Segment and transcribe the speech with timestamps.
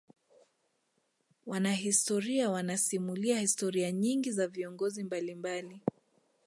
[1.45, 5.81] wanahistoria wanasimulia historia nyingi za viongozi mbalimbali